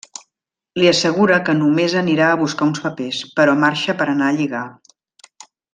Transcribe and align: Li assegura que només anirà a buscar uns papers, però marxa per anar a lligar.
Li 0.81 0.87
assegura 0.91 1.37
que 1.49 1.55
només 1.59 1.95
anirà 2.01 2.31
a 2.31 2.39
buscar 2.41 2.69
uns 2.71 2.83
papers, 2.87 3.23
però 3.41 3.57
marxa 3.67 3.99
per 4.01 4.13
anar 4.17 4.31
a 4.33 4.39
lligar. 4.41 4.67